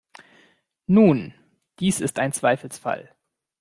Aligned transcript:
Nun, 0.87 1.35
dies 1.79 2.01
ist 2.01 2.17
ein 2.17 2.33
Zweifelsfall. 2.33 3.13